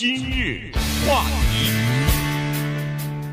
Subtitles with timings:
[0.00, 0.72] 今日
[1.06, 1.70] 话题，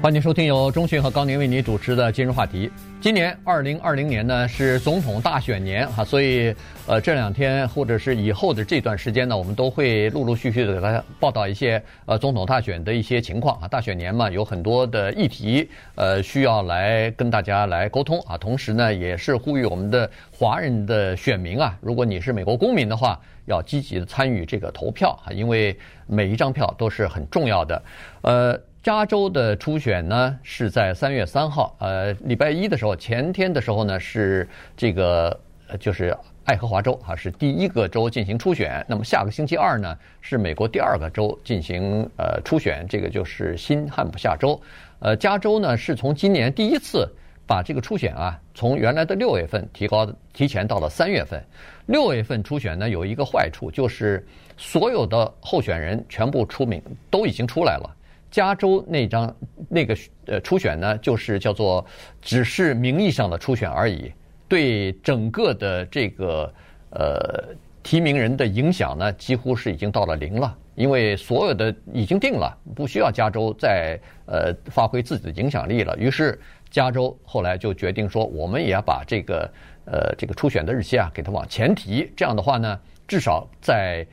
[0.04, 2.70] 欢迎收听由中讯和高宁为您主持的今日话题。
[3.00, 6.54] 今年二零二零年呢是总统大选年哈，所以
[6.86, 13.68] 呃这两天或者是以后的这段时间呢，我们都会陆陆续续的给大家报道一些呃总统大选的一些情况啊。
[13.70, 18.38] 大选年嘛，有很多的议题呃需要来跟大家来沟通啊。
[18.38, 25.76] 同时呢，也是呼吁我们的华人的选民啊，如果你是美国公民的话，要积极的参与这个投票啊，因为
[26.06, 27.84] 每一张票都是很重要的，
[28.22, 28.60] 呃。
[28.84, 34.48] 加州的初选呢是在三月三号，呃，礼拜一的时候，前天的时候呢是
[34.78, 35.38] 这个，
[35.78, 36.16] 就是
[36.46, 38.86] 爱荷华州啊是第一个州进行初选。
[38.88, 44.58] 那么下个星期二呢是美国第二个州进行呃初选，这个就是新罕布夏州。
[45.00, 47.14] 呃，加州呢是从今年第一次
[47.46, 51.44] 把这个初选啊从原来的六月份提高提前到了三月份。
[51.88, 54.26] 六月份初选呢有一个坏处，就是
[54.58, 57.96] 所有的候选人全部出名都已经出来了。
[58.30, 59.34] 加州那张
[59.70, 61.84] 那个呃初选呢，就是叫做
[62.22, 64.12] 只是名义上的初选而已，
[64.50, 66.54] 对整个的这个
[66.90, 75.96] 呃提名人的影响呢，几乎是已经到了零了，因为所有的已经定了，不需要加州再呃发挥自己的影响力了。
[75.98, 76.38] 于是
[76.70, 79.50] 加州后来就决定说，我们也要把这个
[79.88, 84.06] 呃这个初选的日期啊给它往前提，这样的话呢，至少在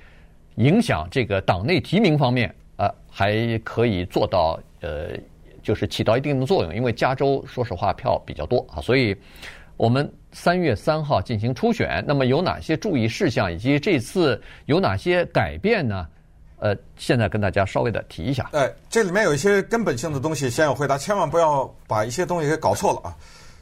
[0.55, 2.55] 影响这个党内提名方面。
[2.77, 5.11] 呃，还可以做到呃，
[5.63, 9.17] 就是起到一定的作用，因为加州说实话票比较多啊，所以
[9.77, 12.05] 我们三月三号进行初选。
[12.05, 16.05] 那么有哪些注意事项，以及这次有哪些改变呢？
[16.59, 18.51] 呃，现在跟大家稍微的提一下。
[18.53, 23.17] 哎，这里面有一些根本性的东西，先要回答，千万不要把一些东西给搞错了啊。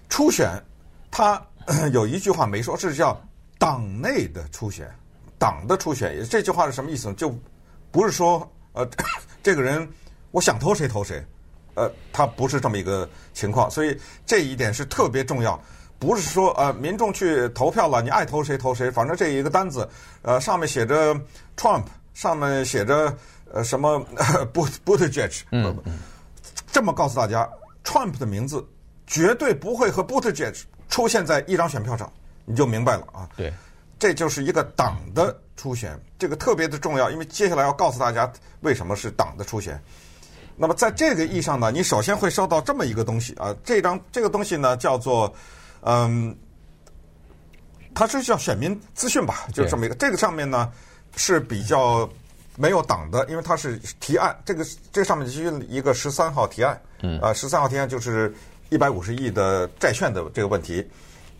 [0.08, 0.48] 初选，
[1.10, 1.38] 它
[1.92, 3.20] 有一句话没说，是叫
[3.58, 4.88] 党内的初选，
[5.38, 6.26] 党的初选。
[6.28, 7.14] 这句话是什么意思呢？
[7.14, 7.34] 就
[7.90, 8.50] 不是说。
[8.74, 8.88] 呃，
[9.42, 9.86] 这个人
[10.30, 11.22] 我想投谁投谁，
[11.74, 15.62] 呃，他不是这么一个情况，所以这一点是特别重要。
[15.98, 19.86] 不是说呃，民众去投票了，你爱投谁投谁，反正这一个单子，
[20.22, 21.14] 呃，上面写着
[21.54, 23.14] Trump，上面写着
[23.52, 24.02] 呃什么
[24.54, 25.76] Buttigieg，嗯，
[26.72, 27.46] 这么告诉大家
[27.84, 28.66] ，Trump 的名字
[29.06, 32.12] 绝对不会和 Buttigieg 出现在一张选票上，
[32.44, 33.26] 你就明白了啊。
[33.34, 33.52] 对。
[33.98, 38.30] 这就是一个党的初选，这个特别的重要，因为接下来要告诉大家
[38.60, 39.80] 为什么是党的初选。
[40.56, 45.32] 那么在这个意义上呢，你首先会收到这么一个东西啊，这张这个东西呢叫做
[45.82, 46.36] 嗯，
[47.94, 49.94] 它是叫选民资讯吧，就这么一个。
[49.94, 50.70] 这个上面呢
[51.14, 52.08] 是比较
[52.56, 58.34] 没有党的，因为它是提案，这个这上面就是一个十三号提案，嗯，啊，十三号提案就是
[58.72, 60.84] 一百五十亿的债券的这个问题。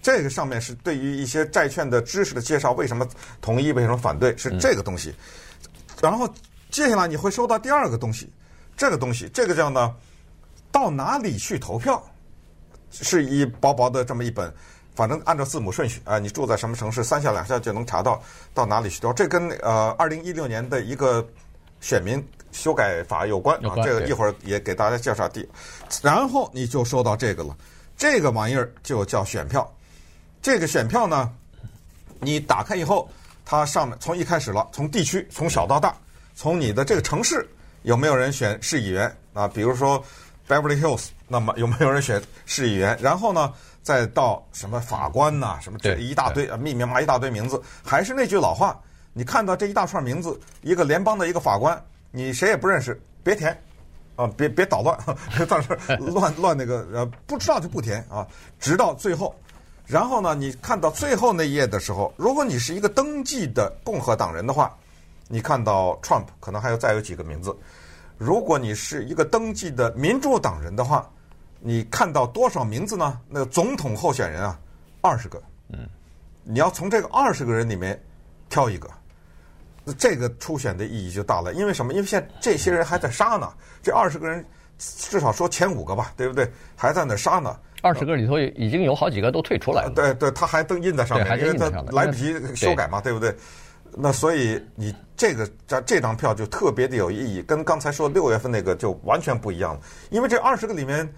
[0.02, 3.06] 这个上面是对于一些债券的知识的介绍，为什么
[3.40, 5.14] 同意，为什么反对，是这个东西。
[6.00, 6.28] 然后
[6.70, 8.28] 接下来你会收到第二个东西，
[8.76, 9.94] 这个东西，这个叫呢，
[10.72, 12.02] 到哪里去投票，
[12.90, 14.52] 是一薄薄的这么一本，
[14.96, 18.20] 反正按照字母顺序啊，你住在什么城市，三下两下就能查到
[18.52, 19.12] 到哪里去投。
[19.12, 21.24] 这跟呃二零一六年的一个
[21.80, 22.20] 选民
[22.52, 25.48] 修改法有关啊，这个一会儿也给大家介绍第。
[26.02, 27.56] 然后你就说到这个了，
[27.96, 29.68] 这个玩意儿就叫选票。
[30.40, 31.32] 这个选票呢，
[32.20, 33.08] 你打开以后，
[33.44, 35.96] 它上面从一开始了，从地区从小到大，
[36.34, 37.48] 从你的这个城市
[37.82, 39.48] 有没有人选市议员啊？
[39.48, 40.04] 比如说
[40.48, 42.98] Beverly Hills，那么有没有人选市议员？
[43.00, 43.52] 然后呢，
[43.82, 47.62] 再到什么法官呐、啊，什么这一大堆啊，密密麻麻一大堆名字。
[47.84, 48.78] 还是那句老话，
[49.12, 51.80] 你看到这一大串名字，一个联邦的一个法官，
[52.12, 53.60] 你谁也不认识，别填
[54.14, 54.96] 啊，别别捣乱，
[55.48, 58.24] 到时候 乱乱那个呃，不知道就不填啊，
[58.60, 59.34] 直到最后。
[59.84, 64.72] 然后呢，你看到最后那一页的时候，如果你是一个登记的共和党人的话，
[65.28, 67.50] 你看到 Trump 可能还有再有几个名字；
[68.16, 71.10] 如果你是一个登记的民主党人的话，
[71.58, 73.20] 你看到多少名字呢？
[73.28, 74.58] 那个总统候选人啊，
[75.00, 75.42] 二十个。
[75.68, 75.88] 嗯，
[76.44, 78.00] 你要从这个二十个人里面
[78.48, 79.01] 挑一个，那
[79.98, 81.52] 这个初选的意义就大了。
[81.52, 81.92] 因为什么？
[81.92, 83.48] 因为现在这些人还在杀呢。
[83.82, 84.44] 这二十个人
[84.78, 86.50] 至少说前五个吧，对不对？
[86.76, 87.56] 还在那杀呢。
[87.82, 89.92] 二十个里头已经有好几个都退出来了。
[89.94, 93.34] 对对，他还登印在上面，因为他来不及修改嘛，对不对？
[93.94, 99.80] 那所以你这个这这张票就特别的有意义，跟刚才说六月份那个就完全不一样了。
[100.10, 101.12] 因为这二十个里面，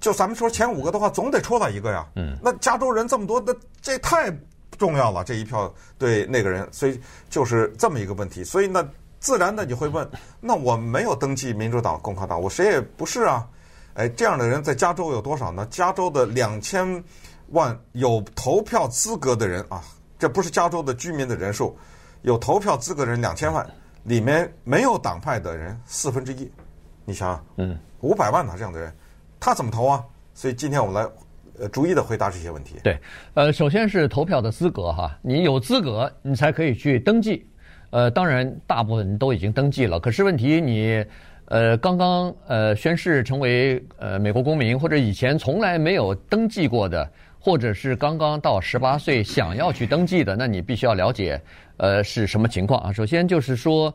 [0.00, 2.04] 就咱们说前五个的话，总得出来一个呀。
[2.16, 2.36] 嗯。
[2.42, 4.28] 那加州人这么多，那这太
[4.80, 6.98] 重要了，这一票对那个人，所以
[7.28, 8.42] 就是这么一个问题。
[8.42, 8.82] 所以那
[9.18, 10.10] 自然的你会问，
[10.40, 13.46] 那我没有登记民主党、共和党，我谁也不是啊。
[13.92, 15.66] 哎，这样的人在加州有多少呢？
[15.70, 17.04] 加州的两千
[17.48, 19.84] 万有投票资格的人啊，
[20.18, 21.76] 这不是加州的居民的人数，
[22.22, 23.68] 有投票资格的人两千万，
[24.04, 26.50] 里面没有党派的人四分之一，
[27.04, 28.96] 你想想，嗯，五百万呢这样的人，
[29.38, 30.02] 他怎么投啊？
[30.32, 31.10] 所以今天我们来
[31.60, 32.76] 呃逐一的回答这些问题。
[32.82, 32.98] 对，
[33.34, 37.46] 呃，首先是投票的资格哈，你有资格你才可以去登记。
[37.90, 41.04] 呃，当然大部分都已经登记了，可是问题你
[41.46, 47.10] 呃刚刚呃宣誓成为呃美国公民，或者以前从来没有登记过的。
[47.42, 51.40] 或者是刚刚到十八岁想要去登记的，那你必须要了解，
[51.78, 52.92] 呃，是什么情况啊？
[52.92, 53.90] 首先就是说，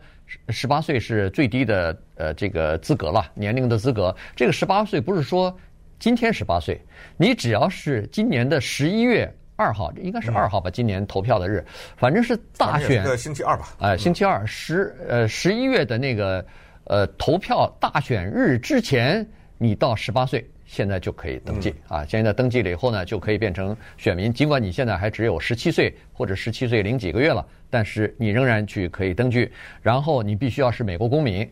[0.49, 4.15] 十八岁是最低的呃这个资格了，年龄的资格。
[4.35, 5.55] 这个十八岁不是说
[5.99, 6.79] 今天十八岁，
[7.17, 10.69] 你只要是今年的十一月二号，应该是二号吧？
[10.69, 11.63] 今年投票的日，
[11.95, 13.75] 反正是大选星期二吧？
[13.79, 16.45] 哎，星期二十呃十一月的那个
[16.85, 19.25] 呃投票大选日之前，
[19.57, 20.45] 你到十八岁。
[20.67, 22.03] 现在就可以登记啊！
[22.05, 24.33] 现在登记了以后呢，就可以变成选民。
[24.33, 29.47] 尽管你现在还只有十七岁或者十七岁零几个月了，但是你仍然去可以登记。
[29.83, 31.47] 然后你必须要是美国公民，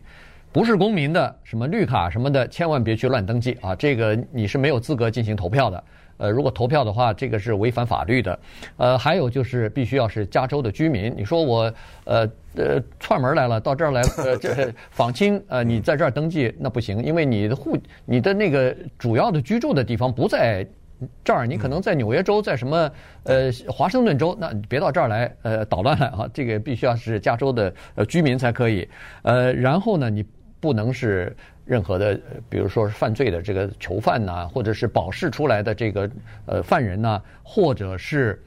[0.54, 3.74] 不是公民的什么绿卡什么的，千万别去乱登记啊！
[3.74, 5.82] 这个你是没有资格进行投票的。
[6.16, 8.38] 呃，如果投票的话，这个是违反法律的。
[8.76, 11.12] 呃，还有就是必须要是加州的居民。
[11.16, 11.74] 你说我
[12.04, 12.20] 呃
[12.54, 20.64] 呃串门来了，到这儿来呃 这访亲呃，你在这儿登记那不行，因为你的户你的那个主要的居住的地方不在
[21.24, 22.88] 这儿，你可能在纽约州，在什么
[23.24, 26.30] 呃华盛顿州，那你别到这儿来呃捣乱来啊！
[26.32, 28.88] 这个必须要是加州的呃居民才可以。
[29.22, 30.24] 呃，然后呢，你
[30.64, 31.36] 不能是。
[31.66, 32.20] 任何的，
[32.50, 36.10] 比如说是犯罪的这个囚犯呐，或者是保释出来的这个
[36.44, 38.38] 呃犯人呐，或者是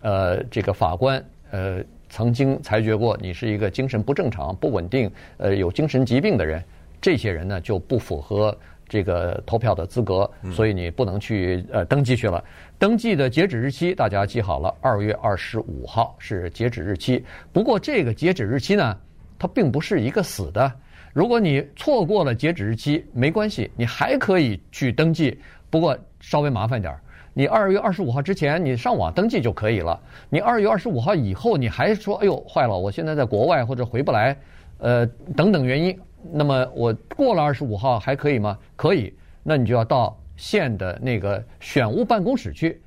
[0.00, 6.64] 呃这个法官呃曾经裁决过你是一个精神不正常、不稳定、呃有精神疾病的人，
[7.02, 8.56] 这些人呢就不符合
[8.88, 12.42] 这个投票的资格，所以你不能去呃登记去了。
[12.78, 17.22] 登记的截止日期大家记好了，二月二十五号是截止日期。
[17.52, 18.96] 不过这个截止日期呢，
[19.38, 20.72] 它并不是一个死的。
[21.12, 25.38] 如果你错过了截止日期，没关系，你还可以去登记。
[25.70, 27.00] 不过稍微麻烦点儿，
[27.32, 30.00] 你二月二十五号之前你上网登记就可以了。
[30.28, 34.36] 你二月二十五号以后你还说，哎呦，坏了，我现在在国外或者回不来，
[34.78, 35.06] 呃，
[35.36, 35.96] 等等原因，
[36.32, 38.58] 那么我过了二十五号还可以吗？
[38.74, 42.80] 可以，那你就要到县的那个选务办公室去，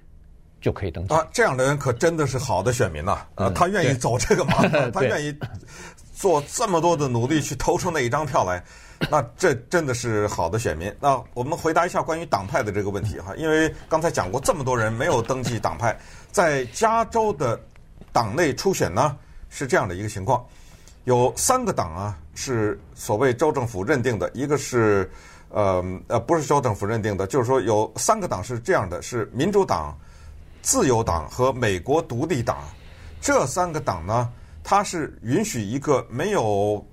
[0.60, 1.14] 就可以登记。
[1.14, 3.18] 啊，这样的人可真的是好的选民呐！
[3.36, 5.34] 啊，他愿意走这个麻烦， 他愿意。
[6.18, 8.64] 做这么多的努力去投出那一张票来，
[9.12, 10.92] 那这真的是好的选民。
[11.00, 15.96] 那我们回答一下关于党派的这个问题哈，因为刚才讲过这么多人没有登记党派，
[16.32, 17.60] 在加州的
[18.12, 19.16] 党内初选呢
[19.48, 20.44] 是这样的一个情况，
[21.04, 25.08] 有三个党啊是所谓州政府认定的，一个是
[25.50, 29.96] 呃呃不是州政府认定的，就是说有三个党是这样的，是民主党、
[30.64, 32.58] 自由党和美国独立党，
[33.22, 34.28] 这三个党呢。
[34.70, 36.86] 他是允许一个没有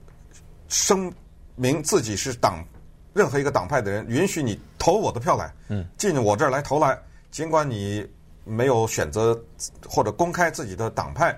[0.68, 1.12] 声
[1.56, 2.64] 明自己是党
[3.12, 6.96] 任何一个党派的人，允许你投我的票来，嗯进我这儿来投来。
[7.32, 8.08] 尽管你
[8.44, 9.36] 没有选择
[9.88, 11.36] 或者公开自己的党派，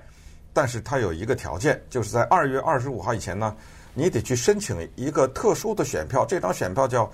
[0.52, 3.56] 但是他有一个条件，就是在二月二十五号以前呢，
[3.94, 6.26] 你得去申请一个特殊的选票。
[6.26, 7.10] 这张选票叫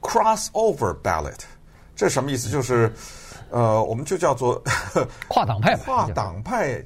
[0.00, 1.40] crossover ballot，
[1.96, 2.48] 这什么意思？
[2.48, 2.92] 就是
[3.50, 4.62] 呃，我们就叫做
[5.26, 6.80] 跨党派， 跨党派。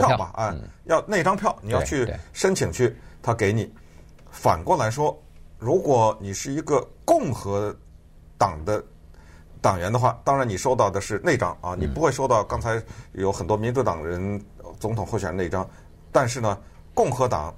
[0.00, 0.54] 票吧，啊，
[0.84, 3.72] 要那张票，你要去申请去，他给你。
[4.30, 5.16] 反过来说，
[5.58, 7.74] 如果你是一个共和
[8.36, 8.84] 党的
[9.60, 12.82] 党员的话，当然你收到的是那张啊，你不会收到刚才
[13.12, 14.44] 有很多民主党人
[14.80, 15.68] 总统候选人那张。
[16.10, 16.58] 但是呢，
[16.92, 17.54] 共和党、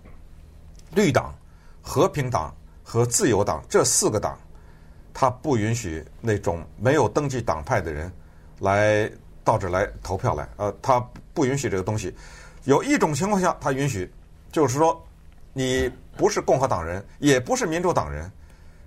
[0.90, 1.34] 绿党、
[1.80, 4.38] 和平党和自由党这四个党，
[5.14, 8.12] 他不允许那种没有登记党派的人
[8.60, 9.10] 来
[9.42, 11.02] 到这来投票来，呃，他。
[11.36, 12.12] 不允许这个东西。
[12.64, 14.10] 有一种情况下，他允许，
[14.50, 15.00] 就是说，
[15.52, 18.28] 你不是共和党人，也不是民主党人，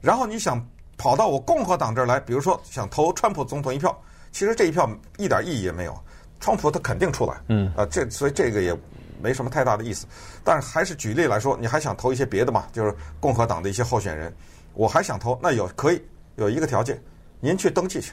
[0.02, 0.62] 然后你想
[0.98, 3.98] 跑到我共和党这儿来，比如说想投川普总统一票，
[4.32, 5.98] 其实这一票一点意义也没有，
[6.42, 8.76] 川普他肯定出来，嗯，啊，这所以这个也
[9.22, 10.06] 没什么太大的意思。
[10.44, 12.66] 但是还是举例来说，你还想投一些别的嘛？
[12.74, 14.34] 就是共和党的一些候选人，
[14.74, 16.02] 我还想投，那有可以
[16.36, 17.02] 有一个条件，
[17.40, 18.12] 您去登记去，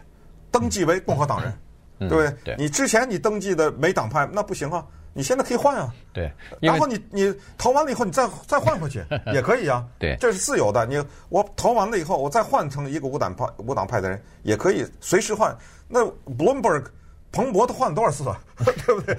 [0.53, 1.53] 登记为共和党人。
[1.99, 2.35] 对不对？
[2.45, 4.85] 对，你之前你登记的没党派，那不行啊！
[5.13, 5.93] 你现在可以换啊。
[6.13, 9.83] 对，然后你你投完了以后，你再再换回去 也可以啊。
[9.99, 10.85] 对，这是自由的。
[10.85, 15.57] 你我投完了以后，我再换成一个无党派无党派的人也可以随时换。
[15.89, 16.05] 那
[16.37, 16.85] Bloomberg
[17.37, 19.15] 彭博都换了多少次了， 对不对？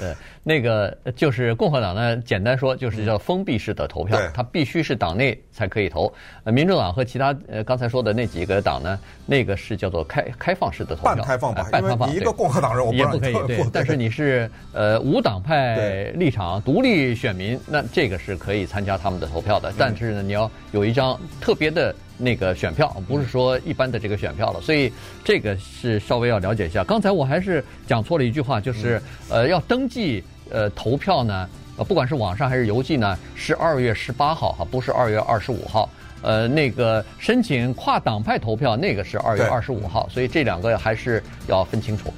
[0.00, 6.10] 呃，那个就是共和党呢，简单说就是叫封闭式的投票，它必须是党内才可以投。
[6.44, 12.08] 呃，民主党和其他呃刚才说的那几个党呢，那个是叫做开开放式的投票，半开放吧，半开放。
[12.08, 19.70] 你一个共和党人我不也不可以对，但是你是呃无党派立场独立选民，那这个是可以参加他们的投票的。
[19.76, 21.94] 但是呢，你要有一张特别的。
[22.22, 24.92] 那个选票不是说一般的这个选票了，所以
[25.24, 26.84] 这个是稍微要了解一下。
[26.84, 35.90] 刚才我还是讲错了一句话，就是呃要登记呃投票呢，呃不管是网上还是邮寄呢，是二月十八号哈，不是二月二十五号。
[36.22, 42.14] 呃那个申请跨党派投票那个是二月二十五号，所以这两个还是要分清楚。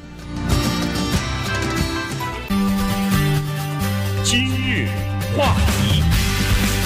[4.23, 4.89] 今日
[5.35, 6.14] 话题。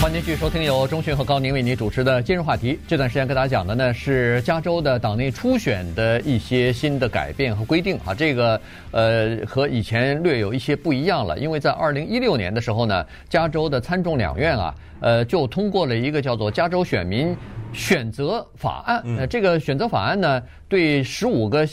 [0.09, 2.79] 欢迎继续收听由中讯和高宁为您主持的今日话题。
[2.88, 8.59] 这段时间跟大家讲的呢是加州的党内初选的一些新的改变和规定啊，这个
[8.91, 11.38] 呃和以前略有一些不一样了。
[11.38, 17.37] 因为在二零一六年的时候呢，加州的参众两院啊，呃就通过了一个叫做《加州选民
[17.75, 19.03] 选择法案》。
[19.19, 21.69] 呃，这个选择法案呢，对十五个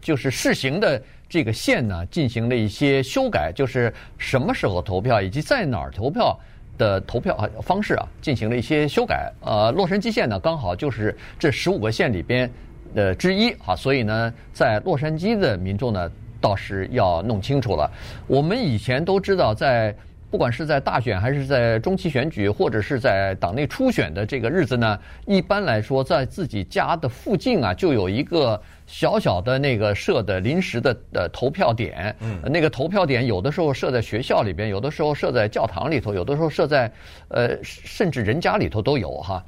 [0.00, 6.34] 就是试行的这个县呢进行了一些修改，就是什么时候投票以及在哪儿投票。
[6.76, 9.32] 的投票方式啊，进行了一些修改。
[9.40, 12.50] 呃，洛杉矶县呢，刚好就是这十五个县里边
[12.94, 17.90] 呃之一啊，所以呢，在洛杉矶的民众呢，倒是要弄清楚了。
[18.26, 19.94] 我们以前都知道，在
[20.30, 28.60] 不管是在大选还是在中期选举，或者是在党内初选的这个日子呢，一般来说，在自己家的附近啊，就有一个。
[28.88, 36.88] 小小的那个设的临时的呃投票点，嗯，那个投票点有的时候设在学校里边，有的时候设在教堂里头，有的时候设在
[37.26, 39.44] 呃甚至人家里头都有哈。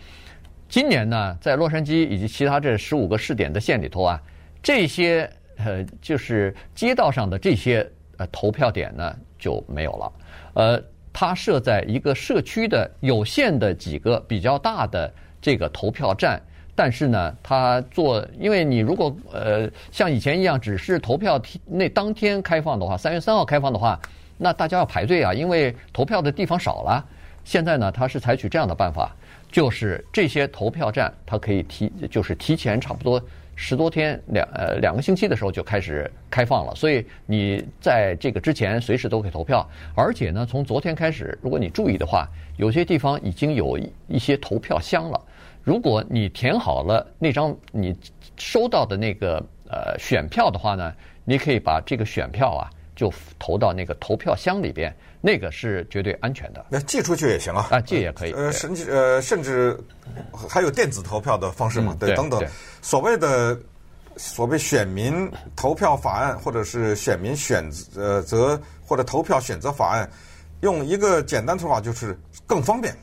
[0.68, 4.20] 今年呢，在洛杉矶以及其他这十五个试点的县里头啊，
[4.60, 10.12] 这些呃就是街道上的这些呃投票点呢就没有了，
[10.54, 16.40] 呃，它设在一个社区的有限的几个比较大的这个投票站。
[16.74, 23.98] 但是呢，他做，因为你如果呃像以前一样只是投票那当天开放的话，三月三号开放的话，
[24.36, 27.04] 那大家要排队啊，因为投票的地方少了。
[27.44, 29.10] 现在呢，他是采取这样的办法，
[29.50, 33.20] 就是这些投票站它可以提，就是提前差不多
[33.60, 39.68] 十多天两呃两个星期的时候就开始开放了，所以你在这个之前随时都可以投票。
[39.96, 45.20] 而且呢，从昨天开始，如果你注意的话，有些地方已经有一些投票箱了。
[45.64, 47.94] 如果你填好了那张你
[48.36, 56.66] 收到的那个呃选票的话呢，你可以把这个选票啊就投到那个投票箱里边，那个是绝对安全的。
[56.68, 58.32] 那寄出去也行啊，啊寄也可以。
[58.32, 59.78] 呃，甚至呃甚至
[60.48, 62.42] 还有电子投票的方式嘛，对，等等。
[62.82, 63.58] 所谓的
[64.16, 70.08] 所谓选民投票法案，或者是选民选择或者投票选择法案，
[70.60, 72.96] 用一个简单说法就是更方便。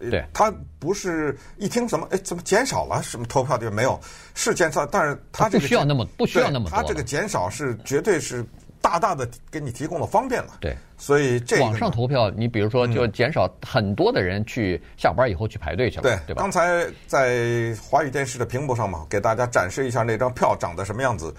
[0.00, 0.48] 对，它
[0.78, 3.02] 不是一听什么，哎，怎么减少了？
[3.02, 3.98] 什么投票就没有？
[4.36, 6.76] 是减少，但是它这个不需要那么不需要那么多。
[6.76, 8.46] 它这个减少是绝对是
[8.80, 10.58] 大大的给你提供了方便了。
[10.60, 16.42] 对，所以这网上投票，你比如说就减少很多的人去下班以后去排队去了，对对吧？
[16.42, 21.32] 刚才在华语电视的屏幕上嘛，给大家展示一下那张票长得什么样子。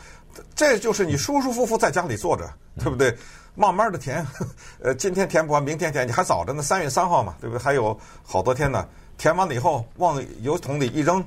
[0.56, 2.50] 这就是你舒舒服服在家里坐着，
[2.80, 3.14] 对不对？
[3.56, 4.26] 慢慢的填，
[4.82, 7.62] 呃，今天填不完，明天填，你还早着呢，三月三号嘛，对不对？
[7.62, 8.88] 还有好多天呢。
[9.18, 11.22] 填完了以后，往邮筒里一扔，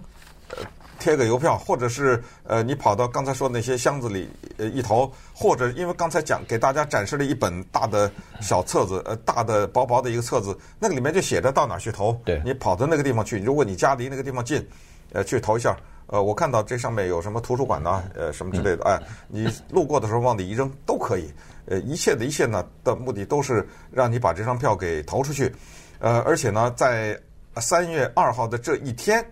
[0.48, 0.56] 呃，
[1.02, 8.08] 贴个邮票，或者是呃，你跑到刚才说的那些箱子里呃一投，或者因为刚才讲给大家展示了一本大的
[8.40, 12.12] 小册子，呃，大的薄薄的一个册子，那个里面就写着到哪去投。
[12.24, 14.64] 对，你跑到那个地方去，如果你家离那个地方近，
[15.12, 15.76] 呃，去投一下。
[16.06, 21.32] 呃，我看到这上面有什么图书馆呐，呃，什么之类的，哎，你路过的时候往里一扔都可以。
[21.66, 25.50] 呃，一切的一切呢的目的都是让你把这张票给投出去。
[26.00, 27.18] 呃，而且呢，在
[27.56, 29.24] 三月二号的这一天，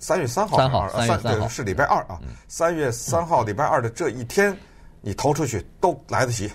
[0.00, 2.18] 三月三号，三号，三月三号是礼拜二啊。
[2.48, 4.56] 三月三号礼拜二的这一天，
[5.02, 6.50] 你投出去都来得及，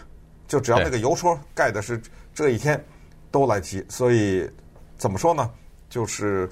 [0.47, 2.01] 就只要那个邮戳盖的是
[2.33, 2.83] 这一天，
[3.29, 3.85] 都来得及。
[3.87, 4.49] 所以
[4.97, 5.49] 怎么说呢？
[5.87, 6.49] 就是，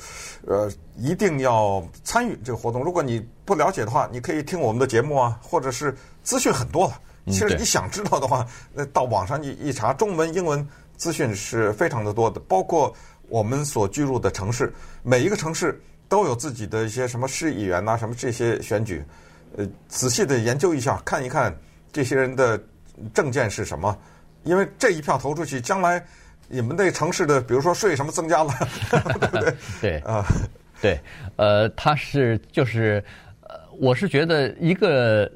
[0.48, 2.84] 呃，一定要参与这个活动。
[2.84, 6.94] 如果你不了解的话，你可以听我们的节目啊，或者是资讯很多了。
[7.26, 12.40] 其实你想知道的话，那到网上一一查，中文、英文资讯是非常的多的。
[12.42, 12.94] 包括
[13.28, 14.72] 我们所居住的城市，
[15.02, 15.82] 每一个城市
[16.14, 19.04] 都有自己的一些什么市议员呐，什么这些选举。
[19.58, 21.52] 呃，仔细的研究一下，看一看
[21.92, 22.62] 这些人的
[23.16, 23.98] 证件是什么，
[24.44, 26.06] 因为这一票投出去，将来。
[26.48, 28.54] 你们那城市的，比如说税什么增加了，
[28.92, 29.54] 对不对？
[29.82, 30.24] 对啊，
[30.80, 31.00] 对，
[31.38, 33.04] 呃，他是就是，
[33.42, 35.32] 呃，我是觉得一个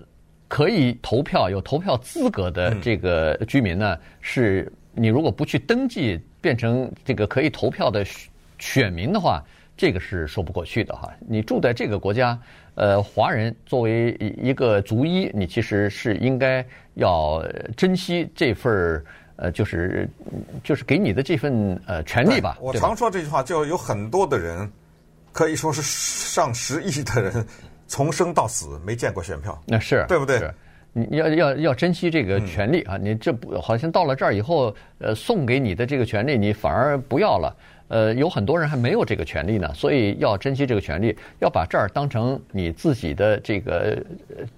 [0.47, 8.05] 可以投票、有投票资格的这个居民呢，是你如果不去登记，变成这个可以投票的
[8.59, 9.43] 选民的话，
[9.77, 11.09] 这个是说不过去的哈。
[11.27, 12.37] 你住在这个国家，
[12.75, 16.65] 呃，华人作为一个族裔，你其实是应该
[16.95, 17.45] 要
[17.77, 19.05] 珍惜这份儿
[19.37, 20.09] 呃，就是
[20.63, 22.57] 就是给你的这份呃权利吧。
[22.59, 24.69] 我常说这句话，就有很多的人，
[25.31, 27.45] 可以说是上十亿的人。
[27.89, 30.51] 从生到死没见过选票，那是对不对？
[30.91, 32.97] 你要要要珍惜这个权利啊！
[32.97, 37.55] 你这不好像到了这儿以后，呃，送给你的这个权利你反而不要了。
[37.89, 43.97] 呃，有很多人还没有这个权利呢，所以要珍惜这个权利，要把这儿当成你自己的这个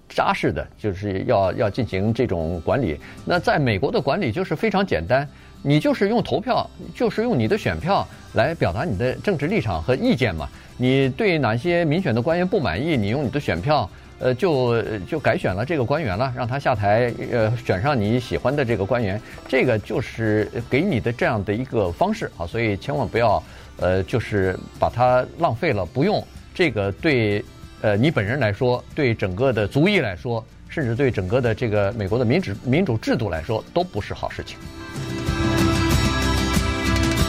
[0.08, 2.98] 扎实的，就是要要进行这种管理。
[3.24, 5.28] 那在美国的管理就是非常简单，
[5.62, 10.48] 你就是用投票，就是用你的选票来表达你的政治立场和意见嘛。
[10.76, 12.96] 你对哪些民选的官员不满意？
[12.96, 13.88] 你用你的选票，
[14.20, 23.42] 呃，就就改选了这个官员了，让他下台，呃，选上你喜欢的这个官员，这个就是给你的这样的一个方式啊，所以千万不要，
[23.78, 26.22] 呃，就是把它浪费了，不用
[26.54, 27.42] 这个对，
[27.80, 34.58] 呃，你本人来说，对整个的族裔来说，甚至对整个的这个美国的民主民主制度来说，都不是好事情。